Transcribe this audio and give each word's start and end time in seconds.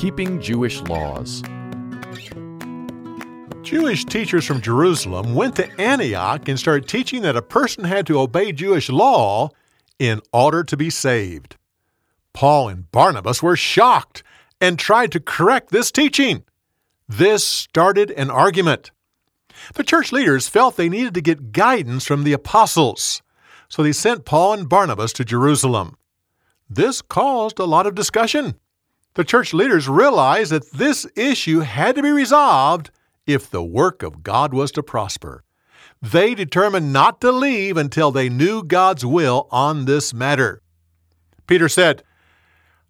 Keeping 0.00 0.40
Jewish 0.40 0.80
Laws. 0.84 1.42
Jewish 3.60 4.06
teachers 4.06 4.46
from 4.46 4.62
Jerusalem 4.62 5.34
went 5.34 5.56
to 5.56 5.70
Antioch 5.78 6.48
and 6.48 6.58
started 6.58 6.88
teaching 6.88 7.20
that 7.20 7.36
a 7.36 7.42
person 7.42 7.84
had 7.84 8.06
to 8.06 8.18
obey 8.18 8.52
Jewish 8.52 8.88
law 8.88 9.50
in 9.98 10.22
order 10.32 10.64
to 10.64 10.74
be 10.74 10.88
saved. 10.88 11.56
Paul 12.32 12.70
and 12.70 12.90
Barnabas 12.90 13.42
were 13.42 13.56
shocked 13.56 14.22
and 14.58 14.78
tried 14.78 15.12
to 15.12 15.20
correct 15.20 15.68
this 15.68 15.92
teaching. 15.92 16.44
This 17.06 17.44
started 17.44 18.10
an 18.12 18.30
argument. 18.30 18.92
The 19.74 19.84
church 19.84 20.12
leaders 20.12 20.48
felt 20.48 20.78
they 20.78 20.88
needed 20.88 21.12
to 21.12 21.20
get 21.20 21.52
guidance 21.52 22.06
from 22.06 22.24
the 22.24 22.32
apostles, 22.32 23.20
so 23.68 23.82
they 23.82 23.92
sent 23.92 24.24
Paul 24.24 24.54
and 24.54 24.66
Barnabas 24.66 25.12
to 25.12 25.26
Jerusalem. 25.26 25.98
This 26.70 27.02
caused 27.02 27.58
a 27.58 27.66
lot 27.66 27.86
of 27.86 27.94
discussion. 27.94 28.54
The 29.20 29.24
church 29.24 29.52
leaders 29.52 29.86
realized 29.86 30.50
that 30.50 30.72
this 30.72 31.06
issue 31.14 31.60
had 31.60 31.94
to 31.96 32.02
be 32.02 32.10
resolved 32.10 32.90
if 33.26 33.50
the 33.50 33.62
work 33.62 34.02
of 34.02 34.22
God 34.22 34.54
was 34.54 34.72
to 34.72 34.82
prosper. 34.82 35.44
They 36.00 36.34
determined 36.34 36.94
not 36.94 37.20
to 37.20 37.30
leave 37.30 37.76
until 37.76 38.10
they 38.12 38.30
knew 38.30 38.62
God's 38.62 39.04
will 39.04 39.46
on 39.50 39.84
this 39.84 40.14
matter. 40.14 40.62
Peter 41.46 41.68
said, 41.68 42.02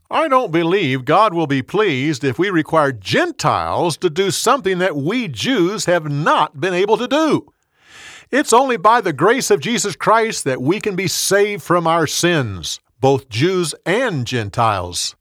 I 0.09 0.29
don't 0.29 0.53
believe 0.53 1.05
God 1.05 1.35
will 1.35 1.49
be 1.49 1.63
pleased 1.63 2.23
if 2.23 2.39
we 2.39 2.49
require 2.49 2.93
Gentiles 2.93 3.97
to 3.97 4.09
do 4.09 4.31
something 4.31 4.79
that 4.79 4.95
we 4.95 5.27
Jews 5.27 5.87
have 5.87 6.09
not 6.09 6.61
been 6.61 6.75
able 6.75 6.97
to 6.99 7.09
do. 7.09 7.53
It's 8.31 8.53
only 8.53 8.77
by 8.77 9.01
the 9.01 9.13
grace 9.13 9.51
of 9.51 9.59
Jesus 9.59 9.97
Christ 9.97 10.45
that 10.45 10.63
we 10.63 10.79
can 10.79 10.95
be 10.95 11.09
saved 11.09 11.65
from 11.65 11.89
our 11.89 12.07
sins, 12.07 12.79
both 13.01 13.29
Jews 13.29 13.75
and 13.85 14.25
Gentiles. 14.25 15.17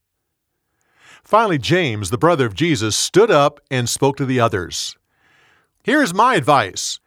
Finally, 1.30 1.60
James, 1.60 2.10
the 2.10 2.18
brother 2.18 2.48
of 2.48 2.56
Jesus, 2.56 2.96
stood 2.96 3.30
up 3.30 3.60
and 3.70 3.88
spoke 3.88 4.18
to 4.18 4.26
the 4.26 4.40
others. 4.40 4.98
Here's 5.84 6.12
my 6.12 6.34
advice 6.34 7.00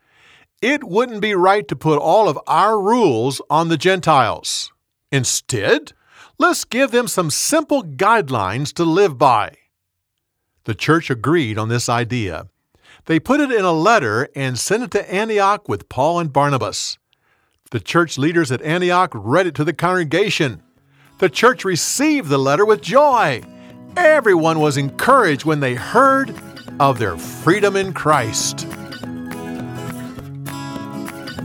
it 0.61 0.85
wouldn't 0.85 1.21
be 1.21 1.35
right 1.35 1.67
to 1.67 1.75
put 1.75 1.99
all 1.99 2.29
of 2.29 2.39
our 2.47 2.81
rules 2.81 3.43
on 3.51 3.67
the 3.67 3.77
Gentiles. 3.77 4.71
Instead, 5.11 5.93
let's 6.39 6.65
give 6.65 6.93
them 6.93 7.09
some 7.09 7.31
simple 7.33 7.83
guidelines 7.83 8.73
to 8.75 8.85
live 8.85 9.19
by. 9.19 9.57
The 10.67 10.75
church 10.77 11.11
agreed 11.11 11.59
on 11.59 11.69
this 11.69 11.89
idea. 11.89 12.47
They 13.07 13.19
put 13.19 13.41
it 13.41 13.51
in 13.51 13.65
a 13.65 13.73
letter 13.73 14.29
and 14.37 14.57
sent 14.57 14.85
it 14.85 14.93
to 14.93 15.13
Antioch 15.13 15.69
with 15.69 15.89
Paul 15.89 16.21
and 16.21 16.33
Barnabas. 16.33 16.97
The 17.73 17.81
church 17.81 18.17
leaders 18.19 18.53
at 18.53 18.63
Antioch 18.63 19.11
read 19.15 19.49
it 19.49 19.57
to 19.57 19.65
the 19.65 19.73
congregation. 19.73 20.63
The 21.19 21.29
church 21.29 21.65
received 21.65 22.29
the 22.29 22.39
letter 22.39 22.65
with 22.65 22.83
joy. 22.83 23.43
Everyone 23.97 24.61
was 24.61 24.77
encouraged 24.77 25.45
when 25.45 25.61
they 25.61 25.75
heard 25.75 26.35
of 26.81 26.99
their 26.99 27.17
freedom 27.17 27.77
in 27.77 27.93
Christ. 27.93 28.67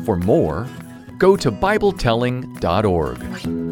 For 0.06 0.16
more, 0.16 0.68
go 1.18 1.36
to 1.36 1.52
BibleTelling.org. 1.52 3.67